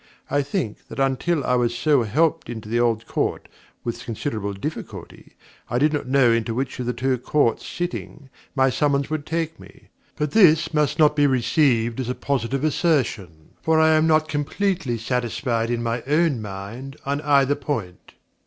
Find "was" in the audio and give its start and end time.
1.53-1.77